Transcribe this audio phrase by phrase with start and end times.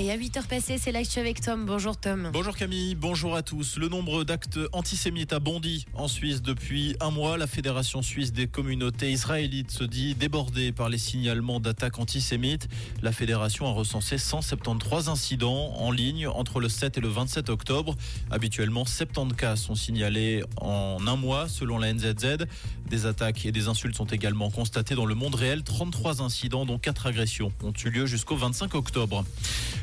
[0.00, 1.66] Et à 8h passées, c'est l'actu avec Tom.
[1.66, 2.30] Bonjour Tom.
[2.32, 3.78] Bonjour Camille, bonjour à tous.
[3.78, 7.36] Le nombre d'actes antisémites a bondi en Suisse depuis un mois.
[7.36, 12.68] La Fédération suisse des communautés israélites se dit débordée par les signalements d'attaques antisémites.
[13.02, 17.96] La Fédération a recensé 173 incidents en ligne entre le 7 et le 27 octobre.
[18.30, 22.46] Habituellement, 70 cas sont signalés en un mois selon la NZZ.
[22.88, 25.64] Des attaques et des insultes sont également constatées dans le monde réel.
[25.64, 29.24] 33 incidents dont 4 agressions ont eu lieu jusqu'au 25 octobre.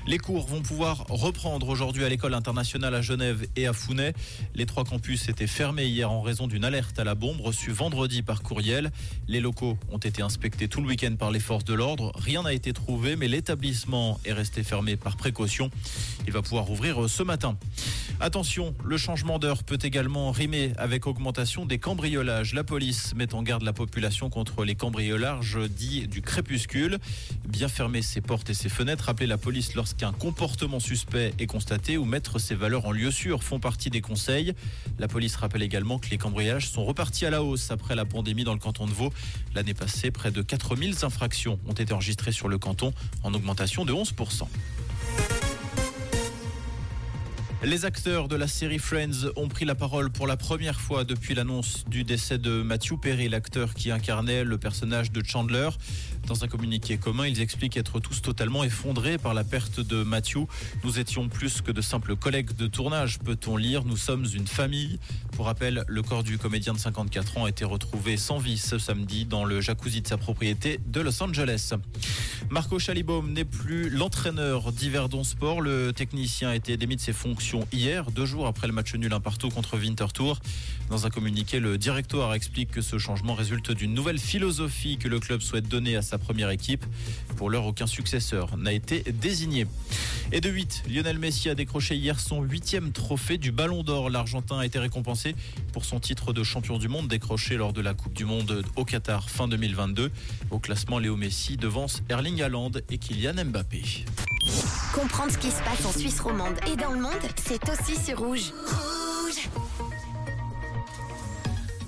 [0.08, 4.14] Les cours vont pouvoir reprendre aujourd'hui à l'école internationale à Genève et à Founet.
[4.54, 8.22] Les trois campus étaient fermés hier en raison d'une alerte à la bombe reçue vendredi
[8.22, 8.92] par courriel.
[9.28, 12.12] Les locaux ont été inspectés tout le week-end par les forces de l'ordre.
[12.16, 15.72] Rien n'a été trouvé, mais l'établissement est resté fermé par précaution.
[16.28, 17.58] Il va pouvoir ouvrir ce matin.
[18.22, 22.54] Attention, le changement d'heure peut également rimer avec augmentation des cambriolages.
[22.54, 27.00] La police met en garde la population contre les cambriolages dits du crépuscule.
[27.46, 31.98] Bien fermer ses portes et ses fenêtres, appeler la police lorsqu'un comportement suspect est constaté
[31.98, 34.54] ou mettre ses valeurs en lieu sûr font partie des conseils.
[34.98, 38.46] La police rappelle également que les cambriolages sont repartis à la hausse après la pandémie
[38.46, 39.12] dans le canton de Vaud.
[39.54, 43.92] L'année passée, près de 4000 infractions ont été enregistrées sur le canton en augmentation de
[43.92, 44.48] 11%.
[47.66, 51.34] Les acteurs de la série Friends ont pris la parole pour la première fois depuis
[51.34, 55.70] l'annonce du décès de Matthew Perry, l'acteur qui incarnait le personnage de Chandler.
[56.28, 60.46] Dans un communiqué commun, ils expliquent être tous totalement effondrés par la perte de Matthew.
[60.84, 63.84] Nous étions plus que de simples collègues de tournage, peut-on lire.
[63.84, 65.00] Nous sommes une famille.
[65.32, 68.78] Pour rappel, le corps du comédien de 54 ans a été retrouvé sans vie ce
[68.78, 71.74] samedi dans le jacuzzi de sa propriété de Los Angeles.
[72.52, 75.62] Marco Chalibaume n'est plus l'entraîneur d'Yverdon Sport.
[75.62, 79.14] Le technicien a été démis de ses fonctions hier, deux jours après le match nul
[79.14, 80.40] un partout contre Winterthur.
[80.90, 85.20] Dans un communiqué, le directoire explique que ce changement résulte d'une nouvelle philosophie que le
[85.20, 86.86] club souhaite donner à sa première équipe.
[87.38, 89.68] Pour l'heure, aucun successeur n'a été désigné.
[90.32, 94.10] Et de 8, Lionel Messi a décroché hier son huitième trophée du Ballon d'Or.
[94.10, 95.36] L'Argentin a été récompensé
[95.72, 98.86] pour son titre de champion du monde décroché lors de la Coupe du Monde au
[98.86, 100.12] Qatar fin 2022.
[100.52, 104.06] Au classement, Léo Messi devance Erling Haaland et Kylian Mbappé.
[104.94, 107.12] Comprendre ce qui se passe en Suisse romande et dans le monde,
[107.46, 108.52] c'est aussi sur Rouge.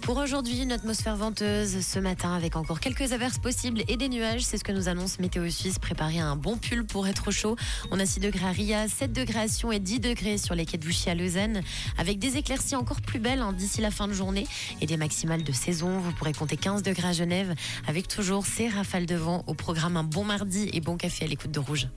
[0.08, 4.42] Pour aujourd'hui, une atmosphère venteuse ce matin avec encore quelques averses possibles et des nuages.
[4.42, 5.80] C'est ce que nous annonce Météo Suisse.
[5.80, 7.58] Préparez un bon pull pour être au chaud.
[7.92, 10.66] On a 6 degrés à Ria, 7 degrés à Sion et 10 degrés sur les
[10.66, 11.62] quais de Bouchy à Lausanne.
[11.98, 14.48] Avec des éclaircies encore plus belles hein, d'ici la fin de journée
[14.80, 16.00] et des maximales de saison.
[16.00, 17.54] Vous pourrez compter 15 degrés à Genève
[17.86, 21.28] avec toujours ces rafales de vent au programme un bon mardi et bon café à
[21.28, 21.86] l'écoute de Rouge.